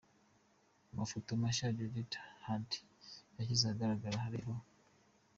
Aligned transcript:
Mu 0.85 0.93
mafoto 0.99 1.29
mashya 1.41 1.63
ya 1.67 1.75
Judith 1.77 2.13
Heard 2.45 2.71
yashyizwe 3.37 3.65
ahagaraga, 3.83 4.21
hari 4.25 4.39
aho. 4.43 4.55